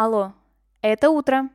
Алло, 0.00 0.32
это 0.80 1.10
утро. 1.10 1.50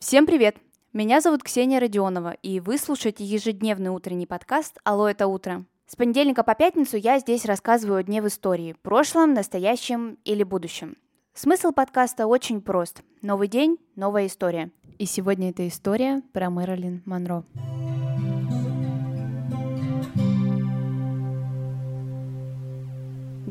Всем 0.00 0.26
привет! 0.26 0.56
Меня 0.92 1.20
зовут 1.20 1.44
Ксения 1.44 1.78
Родионова, 1.78 2.32
и 2.42 2.58
вы 2.58 2.76
слушаете 2.76 3.22
ежедневный 3.22 3.90
утренний 3.90 4.26
подкаст 4.26 4.78
«Алло, 4.82 5.08
это 5.08 5.28
утро». 5.28 5.64
С 5.86 5.94
понедельника 5.94 6.42
по 6.42 6.56
пятницу 6.56 6.96
я 6.96 7.20
здесь 7.20 7.44
рассказываю 7.44 8.00
о 8.00 8.02
дне 8.02 8.20
в 8.20 8.26
истории, 8.26 8.74
прошлом, 8.82 9.34
настоящем 9.34 10.18
или 10.24 10.42
будущем. 10.42 10.96
Смысл 11.32 11.70
подкаста 11.70 12.26
очень 12.26 12.60
прост. 12.60 13.04
Новый 13.22 13.46
день, 13.46 13.78
новая 13.94 14.26
история. 14.26 14.72
И 14.98 15.06
сегодня 15.06 15.50
эта 15.50 15.68
история 15.68 16.22
про 16.32 16.50
Мэрилин 16.50 17.04
Монро. 17.06 17.44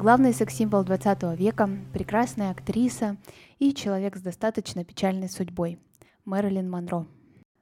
Главный 0.02 0.34
секс-символ 0.34 0.86
20 0.86 1.38
века, 1.38 1.70
прекрасная 1.91 2.52
актриса 2.52 3.18
и 3.57 3.74
человек 3.74 4.15
с 4.15 4.21
достаточно 4.21 4.86
печальной 4.86 5.28
судьбой– 5.28 5.78
Мэрилин 6.25 6.71
Монро. 6.71 7.05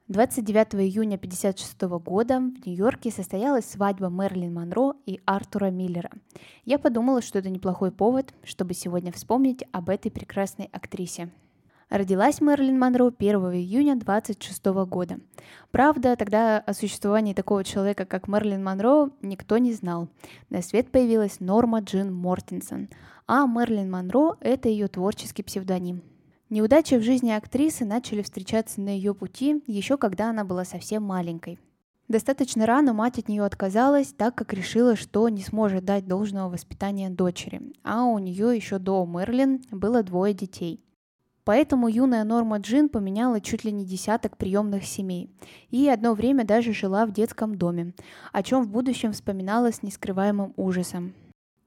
29 0.06 0.76
июня 0.76 1.16
1956 1.16 1.80
года 2.00 2.38
в 2.38 2.64
Нью-Йорке 2.64 3.10
состоялась 3.10 3.68
свадьба 3.68 4.08
Мэрилин 4.08 4.54
Монро 4.54 4.92
и 5.04 5.20
Артура 5.24 5.72
Миллера. 5.72 6.12
Я 6.64 6.78
подумала, 6.78 7.22
что 7.22 7.40
это 7.40 7.50
неплохой 7.50 7.90
повод, 7.90 8.32
чтобы 8.44 8.74
сегодня 8.74 9.10
вспомнить 9.10 9.64
об 9.72 9.88
этой 9.88 10.12
прекрасной 10.12 10.66
актрисе– 10.66 11.30
Родилась 11.90 12.42
Мэрилин 12.42 12.78
Монро 12.78 13.06
1 13.06 13.36
июня 13.54 13.96
26 13.96 14.66
года. 14.86 15.20
Правда, 15.70 16.16
тогда 16.16 16.58
о 16.58 16.74
существовании 16.74 17.32
такого 17.32 17.64
человека, 17.64 18.04
как 18.04 18.28
Мэрилин 18.28 18.62
Монро, 18.62 19.08
никто 19.22 19.56
не 19.56 19.72
знал. 19.72 20.08
На 20.50 20.60
свет 20.60 20.90
появилась 20.90 21.40
Норма 21.40 21.80
Джин 21.80 22.12
Мортенсон, 22.12 22.90
а 23.26 23.46
Мэрилин 23.46 23.90
Монро– 23.90 24.36
это 24.40 24.68
ее 24.68 24.88
творческий 24.88 25.42
псевдоним. 25.42 26.02
Неудачи 26.50 26.94
в 26.96 27.02
жизни 27.02 27.30
актрисы 27.30 27.86
начали 27.86 28.20
встречаться 28.20 28.82
на 28.82 28.90
ее 28.90 29.14
пути 29.14 29.62
еще 29.66 29.96
когда 29.96 30.28
она 30.28 30.44
была 30.44 30.66
совсем 30.66 31.02
маленькой. 31.02 31.58
Достаточно 32.06 32.66
рано 32.66 32.92
мать 32.92 33.18
от 33.18 33.28
нее 33.28 33.44
отказалась, 33.44 34.12
так 34.12 34.34
как 34.34 34.52
решила, 34.52 34.94
что 34.94 35.26
не 35.30 35.42
сможет 35.42 35.86
дать 35.86 36.06
должного 36.06 36.50
воспитания 36.50 37.08
дочери, 37.08 37.62
а 37.82 38.04
у 38.04 38.18
нее 38.18 38.54
еще 38.54 38.78
до 38.78 39.06
Мерлин 39.06 39.62
было 39.70 40.02
двое 40.02 40.34
детей– 40.34 40.82
Поэтому 41.48 41.88
юная 41.88 42.24
Норма 42.24 42.58
Джин 42.58 42.90
поменяла 42.90 43.40
чуть 43.40 43.64
ли 43.64 43.72
не 43.72 43.86
десяток 43.86 44.36
приемных 44.36 44.84
семей 44.84 45.30
и 45.70 45.88
одно 45.88 46.12
время 46.12 46.44
даже 46.44 46.74
жила 46.74 47.06
в 47.06 47.12
детском 47.12 47.54
доме, 47.54 47.94
о 48.34 48.42
чем 48.42 48.62
в 48.64 48.68
будущем 48.68 49.12
вспоминала 49.12 49.72
с 49.72 49.82
нескрываемым 49.82 50.52
ужасом. 50.58 51.14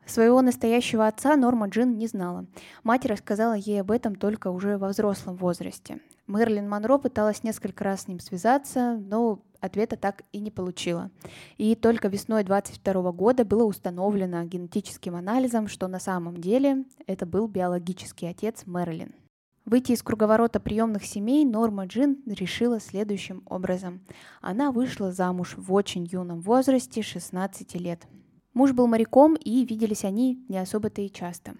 Своего 0.06 0.44
настоящего 0.44 1.08
отца 1.08 1.36
Норма 1.36 1.68
Джин 1.68 1.98
не 1.98 2.06
знала. 2.06 2.46
Мать 2.84 3.08
рассказала 3.08 3.54
ей 3.54 3.82
об 3.82 3.90
этом 3.90 4.14
только 4.14 4.52
уже 4.52 4.78
во 4.78 4.90
взрослом 4.90 5.36
возрасте. 5.36 6.00
Мерлин 6.28 6.70
Монро 6.70 7.00
пыталась 7.00 7.44
несколько 7.44 7.84
раз 7.84 8.02
с 8.02 8.08
ним 8.08 8.20
связаться, 8.20 9.02
но 9.04 9.40
ответа 9.62 9.96
так 9.96 10.22
и 10.32 10.42
не 10.42 10.52
получила. 10.52 11.10
И 11.58 11.74
только 11.74 12.08
весной 12.08 12.44
22 12.44 13.12
года 13.14 13.46
было 13.46 13.64
установлено 13.64 14.44
генетическим 14.44 15.16
анализом, 15.16 15.68
что 15.68 15.88
на 15.88 16.00
самом 16.00 16.38
деле 16.38 16.86
это 17.08 17.26
был 17.26 17.48
биологический 17.48 18.28
отец 18.28 18.68
Мерлин. 18.68 19.16
Выйти 19.66 19.92
из 19.92 20.02
круговорота 20.02 20.60
приемных 20.60 21.06
семей 21.06 21.46
Норма 21.46 21.86
Джин 21.86 22.18
решила 22.26 22.80
следующим 22.80 23.44
образом. 23.46 24.02
Она 24.42 24.72
вышла 24.72 25.12
замуж 25.12 25.54
в 25.56 25.72
очень 25.72 26.06
юном 26.06 26.42
возрасте, 26.42 27.04
16 27.04 27.76
лет. 27.76 28.08
Муж 28.54 28.74
был 28.74 28.88
моряком, 28.88 29.36
и 29.36 29.64
виделись 29.64 30.04
они 30.04 30.44
не 30.50 30.58
особо-то 30.58 31.02
и 31.02 31.12
часто. 31.12 31.54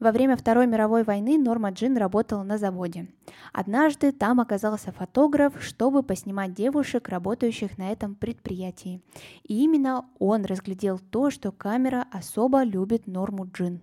Во 0.00 0.12
время 0.12 0.36
Второй 0.36 0.66
мировой 0.66 1.02
войны 1.02 1.38
Норма 1.38 1.70
Джин 1.70 1.96
работала 1.96 2.42
на 2.42 2.56
заводе. 2.56 3.08
Однажды 3.52 4.12
там 4.12 4.40
оказался 4.40 4.92
фотограф, 4.92 5.62
чтобы 5.62 6.02
поснимать 6.02 6.54
девушек, 6.54 7.08
работающих 7.08 7.76
на 7.76 7.90
этом 7.90 8.14
предприятии. 8.14 9.02
И 9.42 9.62
именно 9.62 10.06
он 10.18 10.44
разглядел 10.46 10.98
то, 10.98 11.30
что 11.30 11.52
камера 11.52 12.06
особо 12.12 12.62
любит 12.62 13.06
Норму 13.06 13.46
Джин. 13.52 13.82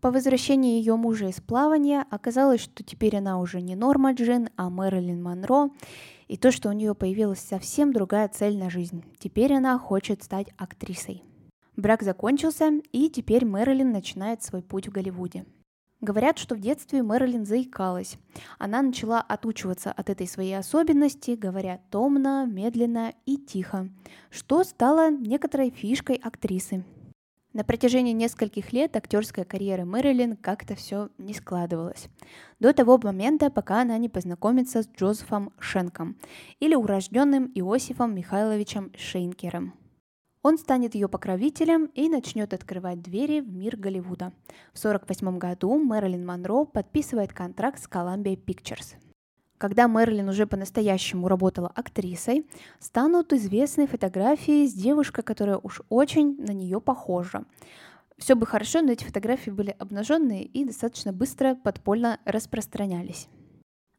По 0.00 0.10
возвращении 0.10 0.78
ее 0.78 0.96
мужа 0.96 1.28
из 1.28 1.40
плавания 1.40 2.04
оказалось, 2.10 2.60
что 2.60 2.82
теперь 2.82 3.16
она 3.16 3.40
уже 3.40 3.60
не 3.60 3.74
Норма 3.74 4.12
Джин, 4.12 4.50
а 4.56 4.68
Мэрилин 4.68 5.22
Монро, 5.22 5.70
и 6.28 6.36
то, 6.36 6.52
что 6.52 6.68
у 6.68 6.72
нее 6.72 6.94
появилась 6.94 7.40
совсем 7.40 7.92
другая 7.92 8.28
цель 8.28 8.58
на 8.58 8.68
жизнь. 8.68 9.04
Теперь 9.18 9.54
она 9.54 9.78
хочет 9.78 10.22
стать 10.22 10.48
актрисой. 10.58 11.22
Брак 11.76 12.02
закончился, 12.02 12.72
и 12.92 13.08
теперь 13.10 13.44
Мэрилин 13.44 13.90
начинает 13.90 14.42
свой 14.42 14.62
путь 14.62 14.88
в 14.88 14.92
Голливуде. 14.92 15.44
Говорят, 16.02 16.38
что 16.38 16.54
в 16.54 16.60
детстве 16.60 17.02
Мэрилин 17.02 17.46
заикалась. 17.46 18.18
Она 18.58 18.82
начала 18.82 19.20
отучиваться 19.20 19.92
от 19.92 20.10
этой 20.10 20.26
своей 20.26 20.58
особенности, 20.58 21.30
говоря 21.30 21.80
томно, 21.90 22.46
медленно 22.46 23.14
и 23.24 23.38
тихо, 23.38 23.88
что 24.30 24.62
стало 24.64 25.10
некоторой 25.10 25.70
фишкой 25.70 26.16
актрисы. 26.16 26.84
На 27.56 27.64
протяжении 27.64 28.12
нескольких 28.12 28.74
лет 28.74 28.94
актерская 28.96 29.46
карьера 29.46 29.86
Мэрилин 29.86 30.36
как-то 30.36 30.74
все 30.74 31.08
не 31.16 31.32
складывалась. 31.32 32.08
До 32.60 32.74
того 32.74 33.00
момента, 33.02 33.48
пока 33.48 33.80
она 33.80 33.96
не 33.96 34.10
познакомится 34.10 34.82
с 34.82 34.88
Джозефом 34.88 35.54
Шенком 35.58 36.18
или 36.60 36.74
урожденным 36.74 37.50
Иосифом 37.54 38.14
Михайловичем 38.14 38.92
Шейнкером. 38.94 39.72
Он 40.42 40.58
станет 40.58 40.94
ее 40.94 41.08
покровителем 41.08 41.86
и 41.94 42.10
начнет 42.10 42.52
открывать 42.52 43.00
двери 43.00 43.40
в 43.40 43.50
мир 43.50 43.78
Голливуда. 43.78 44.34
В 44.74 44.78
1948 44.78 45.38
году 45.38 45.78
Мэрилин 45.78 46.26
Монро 46.26 46.66
подписывает 46.66 47.32
контракт 47.32 47.82
с 47.82 47.88
Columbia 47.88 48.36
Pictures– 48.36 48.96
когда 49.58 49.86
Мерлин 49.86 50.28
уже 50.28 50.46
по-настоящему 50.46 51.28
работала 51.28 51.70
актрисой, 51.74 52.46
станут 52.78 53.32
известны 53.32 53.86
фотографии 53.86 54.66
с 54.66 54.72
девушкой, 54.72 55.22
которая 55.22 55.58
уж 55.58 55.82
очень 55.88 56.36
на 56.38 56.52
нее 56.52 56.80
похожа. 56.80 57.44
Все 58.18 58.34
бы 58.34 58.46
хорошо, 58.46 58.80
но 58.80 58.92
эти 58.92 59.04
фотографии 59.04 59.50
были 59.50 59.76
обнаженные 59.78 60.44
и 60.44 60.64
достаточно 60.64 61.12
быстро 61.12 61.54
подпольно 61.54 62.18
распространялись. 62.24 63.28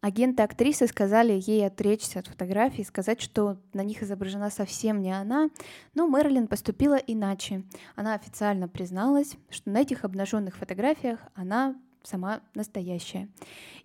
Агенты 0.01 0.43
актрисы 0.43 0.87
сказали 0.87 1.41
ей 1.45 1.65
отречься 1.65 2.19
от 2.19 2.27
фотографий, 2.27 2.83
сказать, 2.83 3.19
что 3.19 3.57
на 3.73 3.83
них 3.83 4.03
изображена 4.03 4.51
совсем 4.51 5.01
не 5.01 5.11
она, 5.11 5.49
но 5.95 6.07
Мерлин 6.07 6.47
поступила 6.47 6.95
иначе. 6.95 7.63
Она 7.95 8.13
официально 8.13 8.67
призналась, 8.67 9.35
что 9.49 9.71
на 9.71 9.81
этих 9.81 10.05
обнаженных 10.05 10.55
фотографиях 10.55 11.19
она 11.33 11.75
сама 12.07 12.41
настоящая. 12.55 13.29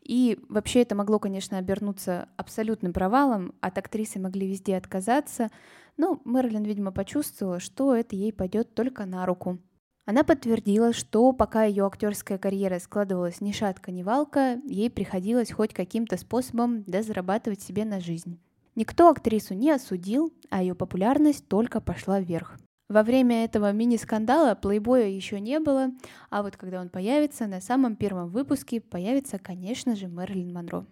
И 0.03 0.39
вообще 0.49 0.83
это 0.83 0.95
могло, 0.95 1.19
конечно, 1.19 1.59
обернуться 1.59 2.29
абсолютным 2.37 2.93
провалом, 2.93 3.55
от 3.61 3.79
актрисы 3.79 4.19
могли 4.19 4.47
везде 4.47 4.77
отказаться, 4.77 5.51
но 5.97 6.21
Мерлин, 6.25 6.65
видимо, 6.65 6.93
почувствовала, 6.93 7.61
что 7.61 7.95
это 7.95 8.17
ей 8.17 8.33
пойдет 8.33 8.75
только 8.75 9.05
на 9.05 9.27
руку. 9.27 9.59
Она 10.05 10.25
подтвердила, 10.25 10.93
что 10.93 11.33
пока 11.33 11.65
ее 11.65 11.87
актерская 11.87 12.37
карьера 12.37 12.79
складывалась 12.81 13.41
ни 13.41 13.53
шатка, 13.53 13.93
ни 13.93 14.03
валка, 14.03 14.61
ей 14.65 14.91
приходилось 14.91 15.53
хоть 15.53 15.73
каким-то 15.73 16.17
способом 16.17 16.83
да 16.85 17.03
зарабатывать 17.03 17.63
себе 17.63 17.85
на 17.85 18.01
жизнь. 18.01 18.41
Никто 18.75 19.09
актрису 19.09 19.55
не 19.55 19.71
осудил, 19.71 20.33
а 20.51 20.63
ее 20.63 20.75
популярность 20.75 21.47
только 21.47 21.81
пошла 21.81 22.21
вверх. 22.21 22.59
Во 22.93 23.03
время 23.03 23.45
этого 23.45 23.73
мини-скандала 23.73 24.55
плейбоя 24.55 25.09
еще 25.09 25.41
не 25.41 25.61
было, 25.61 25.93
а 26.29 26.43
вот 26.43 26.59
когда 26.59 26.79
он 26.79 26.91
появится, 26.91 27.47
на 27.47 27.63
самом 27.63 27.97
первом 27.97 28.29
выпуске 28.29 28.83
появится, 28.83 29.39
конечно 29.39 29.97
же, 29.97 30.09
Мэрилин 30.09 30.53
Монро. 30.53 30.85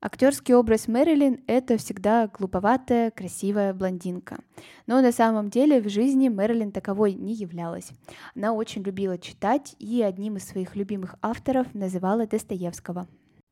Актерский 0.00 0.54
образ 0.54 0.88
Мэрилин– 0.88 1.44
это 1.46 1.76
всегда 1.76 2.26
глуповатая, 2.28 3.10
красивая 3.10 3.74
блондинка. 3.74 4.38
Но 4.86 5.02
на 5.02 5.12
самом 5.12 5.50
деле 5.50 5.82
в 5.82 5.90
жизни 5.90 6.30
Мэрилин 6.30 6.72
таковой 6.72 7.12
не 7.12 7.34
являлась. 7.34 7.90
Она 8.34 8.54
очень 8.54 8.82
любила 8.82 9.18
читать 9.18 9.76
и 9.78 10.00
одним 10.00 10.38
из 10.38 10.44
своих 10.44 10.74
любимых 10.74 11.16
авторов 11.20 11.66
называла 11.74 12.26
Достоевского. 12.26 13.08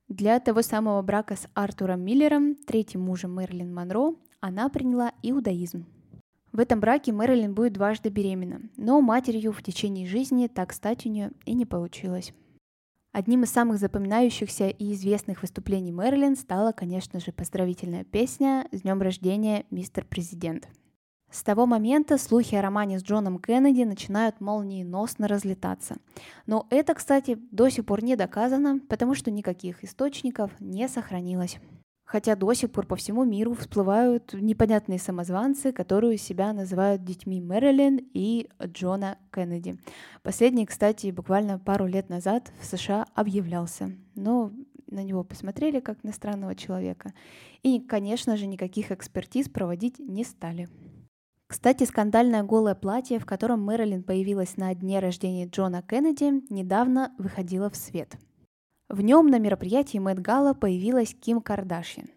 Для 0.08 0.40
того 0.40 0.62
самого 0.62 1.02
брака 1.02 1.36
с 1.36 1.46
Артуром 1.52 2.00
Миллером, 2.00 2.54
третьим 2.54 3.02
мужем 3.02 3.34
Мэрилин 3.34 3.74
Монро, 3.74 4.14
она 4.40 4.70
приняла 4.70 5.12
иудаизм. 5.22 5.84
В 6.54 6.60
этом 6.60 6.78
браке 6.78 7.10
Мэрилин 7.10 7.52
будет 7.52 7.72
дважды 7.72 8.10
беременна, 8.10 8.60
но 8.76 9.00
матерью 9.00 9.50
в 9.50 9.60
течение 9.60 10.06
жизни 10.06 10.46
так 10.46 10.72
стать 10.72 11.04
у 11.04 11.08
нее 11.08 11.32
и 11.44 11.52
не 11.52 11.66
получилось. 11.66 12.32
Одним 13.10 13.42
из 13.42 13.50
самых 13.50 13.80
запоминающихся 13.80 14.68
и 14.68 14.92
известных 14.92 15.42
выступлений 15.42 15.90
Мэрилин 15.90 16.36
стала, 16.36 16.70
конечно 16.70 17.18
же, 17.18 17.32
поздравительная 17.32 18.04
песня 18.04 18.68
«С 18.70 18.82
днем 18.82 19.02
рождения, 19.02 19.66
мистер 19.72 20.04
президент». 20.04 20.68
С 21.28 21.42
того 21.42 21.66
момента 21.66 22.18
слухи 22.18 22.54
о 22.54 22.62
романе 22.62 23.00
с 23.00 23.02
Джоном 23.02 23.40
Кеннеди 23.40 23.82
начинают 23.82 24.40
молниеносно 24.40 25.26
разлетаться. 25.26 25.96
Но 26.46 26.68
это, 26.70 26.94
кстати, 26.94 27.36
до 27.50 27.68
сих 27.68 27.84
пор 27.84 28.04
не 28.04 28.14
доказано, 28.14 28.78
потому 28.88 29.16
что 29.16 29.32
никаких 29.32 29.82
источников 29.82 30.52
не 30.60 30.86
сохранилось. 30.86 31.58
Хотя 32.04 32.36
до 32.36 32.52
сих 32.52 32.70
пор 32.70 32.86
по 32.86 32.96
всему 32.96 33.24
миру 33.24 33.54
всплывают 33.54 34.34
непонятные 34.34 34.98
самозванцы, 34.98 35.72
которые 35.72 36.18
себя 36.18 36.52
называют 36.52 37.02
детьми 37.02 37.40
Мэрилин 37.40 38.00
и 38.12 38.48
Джона 38.62 39.18
Кеннеди. 39.32 39.78
Последний, 40.22 40.66
кстати, 40.66 41.10
буквально 41.10 41.58
пару 41.58 41.86
лет 41.86 42.10
назад 42.10 42.52
в 42.60 42.66
США 42.66 43.06
объявлялся. 43.14 43.92
Но 44.14 44.52
на 44.86 45.02
него 45.02 45.24
посмотрели 45.24 45.80
как 45.80 46.04
на 46.04 46.12
странного 46.12 46.54
человека. 46.54 47.12
И, 47.62 47.80
конечно 47.80 48.36
же, 48.36 48.46
никаких 48.46 48.92
экспертиз 48.92 49.48
проводить 49.48 49.98
не 49.98 50.24
стали. 50.24 50.68
Кстати, 51.46 51.84
скандальное 51.84 52.42
голое 52.42 52.74
платье, 52.74 53.18
в 53.18 53.26
котором 53.26 53.62
Мэрилин 53.62 54.02
появилась 54.02 54.56
на 54.56 54.74
дне 54.74 54.98
рождения 54.98 55.46
Джона 55.46 55.82
Кеннеди, 55.82 56.42
недавно 56.52 57.14
выходило 57.18 57.70
в 57.70 57.76
свет. 57.76 58.16
В 58.88 59.00
нем 59.00 59.28
на 59.28 59.38
мероприятии 59.38 59.98
Мэтт 59.98 60.20
Гала 60.20 60.52
появилась 60.52 61.14
Ким 61.14 61.40
Кардашьян. 61.40 62.08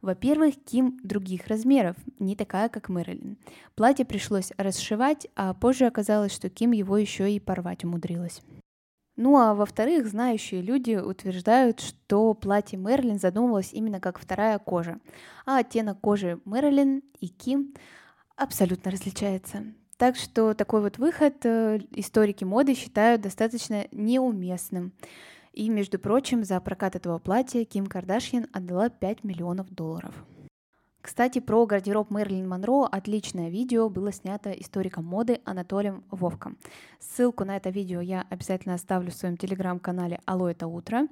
Во-первых, 0.00 0.54
Ким 0.64 0.98
других 1.02 1.46
размеров, 1.48 1.96
не 2.18 2.34
такая, 2.34 2.70
как 2.70 2.88
Мэрилин. 2.88 3.36
Платье 3.74 4.06
пришлось 4.06 4.50
расшивать, 4.56 5.26
а 5.36 5.52
позже 5.52 5.84
оказалось, 5.86 6.32
что 6.32 6.48
Ким 6.48 6.72
его 6.72 6.96
еще 6.96 7.30
и 7.30 7.40
порвать 7.40 7.84
умудрилась. 7.84 8.40
Ну 9.16 9.36
а 9.36 9.54
во-вторых, 9.54 10.08
знающие 10.08 10.60
люди 10.60 10.96
утверждают, 10.96 11.80
что 11.80 12.34
платье 12.34 12.78
Мэрилин 12.78 13.18
задумывалось 13.18 13.72
именно 13.72 14.00
как 14.00 14.18
вторая 14.18 14.58
кожа, 14.58 14.98
а 15.46 15.58
оттенок 15.58 16.00
кожи 16.00 16.40
Мэрилин 16.44 17.02
и 17.20 17.28
Ким 17.28 17.74
абсолютно 18.34 18.90
различается. 18.90 19.64
Так 19.98 20.16
что 20.16 20.54
такой 20.54 20.80
вот 20.80 20.98
выход 20.98 21.36
э, 21.44 21.78
историки 21.92 22.42
моды 22.42 22.74
считают 22.74 23.22
достаточно 23.22 23.86
неуместным. 23.92 24.92
И, 25.54 25.68
между 25.68 26.00
прочим, 26.00 26.42
за 26.42 26.60
прокат 26.60 26.96
этого 26.96 27.20
платья 27.20 27.64
Ким 27.64 27.86
Кардашьян 27.86 28.48
отдала 28.52 28.88
5 28.88 29.22
миллионов 29.22 29.70
долларов. 29.70 30.12
Кстати, 31.00 31.38
про 31.38 31.64
гардероб 31.64 32.10
Мерлин 32.10 32.48
Монро 32.48 32.86
отличное 32.86 33.50
видео 33.50 33.88
было 33.88 34.10
снято 34.10 34.50
историком 34.50 35.04
моды 35.04 35.40
Анатолием 35.44 36.02
Вовком. 36.10 36.58
Ссылку 36.98 37.44
на 37.44 37.56
это 37.56 37.70
видео 37.70 38.00
я 38.00 38.26
обязательно 38.30 38.74
оставлю 38.74 39.12
в 39.12 39.14
своем 39.14 39.36
телеграм-канале 39.36 40.18
«Алло, 40.24 40.48
это 40.48 40.66
утро». 40.66 41.06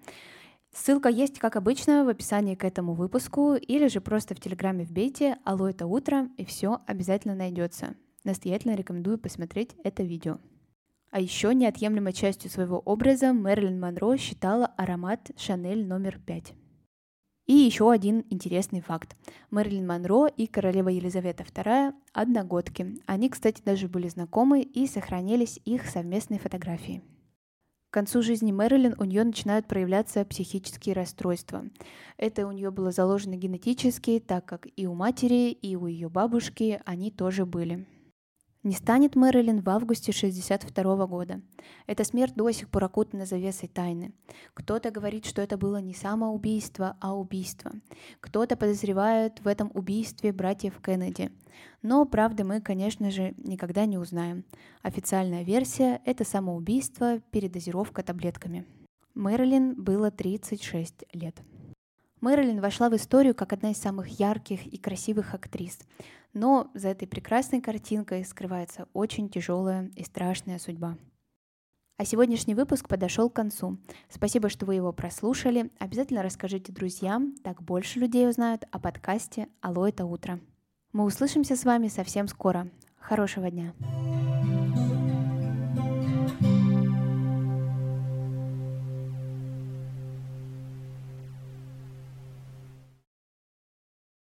Ссылка 0.74 1.08
есть, 1.08 1.38
как 1.38 1.54
обычно, 1.54 2.04
в 2.04 2.08
описании 2.08 2.56
к 2.56 2.64
этому 2.64 2.94
выпуску, 2.94 3.54
или 3.54 3.86
же 3.86 4.00
просто 4.00 4.34
в 4.34 4.40
Телеграме 4.40 4.84
вбейте 4.84 5.38
«Алло, 5.44 5.68
это 5.68 5.86
утро», 5.86 6.30
и 6.36 6.44
все 6.44 6.80
обязательно 6.86 7.36
найдется. 7.36 7.94
Настоятельно 8.24 8.74
рекомендую 8.74 9.18
посмотреть 9.18 9.76
это 9.84 10.02
видео. 10.02 10.38
А 11.12 11.20
еще 11.20 11.54
неотъемлемой 11.54 12.14
частью 12.14 12.50
своего 12.50 12.78
образа 12.78 13.34
Мэрилин 13.34 13.78
Монро 13.78 14.16
считала 14.16 14.64
аромат 14.78 15.30
Шанель 15.36 15.86
номер 15.86 16.18
5. 16.24 16.54
И 17.48 17.52
еще 17.52 17.92
один 17.92 18.24
интересный 18.30 18.80
факт. 18.80 19.14
Мэрилин 19.50 19.86
Монро 19.86 20.26
и 20.28 20.46
королева 20.46 20.88
Елизавета 20.88 21.42
II– 21.42 21.92
одногодки. 22.14 22.96
Они, 23.04 23.28
кстати, 23.28 23.60
даже 23.62 23.88
были 23.88 24.08
знакомы 24.08 24.62
и 24.62 24.86
сохранились 24.86 25.60
их 25.66 25.86
совместные 25.86 26.40
фотографии. 26.40 27.02
К 27.90 27.92
концу 27.92 28.22
жизни 28.22 28.50
Мэрилин 28.50 28.94
у 28.96 29.04
нее 29.04 29.24
начинают 29.24 29.66
проявляться 29.66 30.24
психические 30.24 30.94
расстройства. 30.94 31.66
Это 32.16 32.46
у 32.46 32.52
нее 32.52 32.70
было 32.70 32.90
заложено 32.90 33.36
генетически, 33.36 34.18
так 34.18 34.46
как 34.46 34.66
и 34.76 34.86
у 34.86 34.94
матери, 34.94 35.50
и 35.50 35.76
у 35.76 35.88
ее 35.88 36.08
бабушки 36.08 36.80
они 36.86 37.10
тоже 37.10 37.44
были. 37.44 37.86
Не 38.64 38.74
станет 38.74 39.16
Мэрилин 39.16 39.60
в 39.60 39.68
августе 39.70 40.12
1962 40.12 41.06
года. 41.08 41.40
Эта 41.88 42.04
смерть 42.04 42.34
до 42.36 42.48
сих 42.52 42.68
пор 42.68 42.84
окутана 42.84 43.26
завесой 43.26 43.68
тайны. 43.68 44.12
Кто-то 44.54 44.92
говорит, 44.92 45.26
что 45.26 45.42
это 45.42 45.56
было 45.56 45.78
не 45.78 45.94
самоубийство, 45.94 46.96
а 47.00 47.16
убийство. 47.16 47.72
Кто-то 48.20 48.56
подозревает 48.56 49.40
в 49.40 49.48
этом 49.48 49.72
убийстве 49.74 50.32
братьев 50.32 50.80
Кеннеди. 50.80 51.32
Но 51.82 52.04
правды 52.04 52.44
мы, 52.44 52.60
конечно 52.60 53.10
же, 53.10 53.34
никогда 53.36 53.84
не 53.84 53.98
узнаем. 53.98 54.44
Официальная 54.82 55.42
версия– 55.42 56.00
это 56.04 56.24
самоубийство, 56.24 57.18
передозировка 57.32 58.04
таблетками. 58.04 58.64
Мэрилин 59.14 59.74
было 59.74 60.12
36 60.12 61.04
лет. 61.12 61.34
Мэрилин 62.20 62.60
вошла 62.60 62.88
в 62.88 62.94
историю 62.94 63.34
как 63.34 63.52
одна 63.52 63.72
из 63.72 63.78
самых 63.78 64.20
ярких 64.20 64.64
и 64.64 64.78
красивых 64.78 65.34
актрис. 65.34 65.80
Но 66.32 66.70
за 66.74 66.88
этой 66.88 67.06
прекрасной 67.06 67.60
картинкой 67.60 68.24
скрывается 68.24 68.88
очень 68.92 69.28
тяжелая 69.28 69.90
и 69.96 70.04
страшная 70.04 70.58
судьба. 70.58 70.96
А 71.98 72.04
сегодняшний 72.04 72.54
выпуск 72.54 72.88
подошел 72.88 73.30
к 73.30 73.34
концу. 73.34 73.78
Спасибо, 74.08 74.48
что 74.48 74.66
вы 74.66 74.74
его 74.74 74.92
прослушали. 74.92 75.70
Обязательно 75.78 76.22
расскажите 76.22 76.72
друзьям, 76.72 77.34
так 77.44 77.62
больше 77.62 77.98
людей 77.98 78.28
узнают 78.28 78.64
о 78.70 78.78
подкасте 78.78 79.48
«Алло, 79.60 79.86
это 79.86 80.04
утро». 80.04 80.40
Мы 80.92 81.04
услышимся 81.04 81.54
с 81.54 81.64
вами 81.64 81.88
совсем 81.88 82.28
скоро. 82.28 82.68
Хорошего 82.98 83.50
дня! 83.50 83.72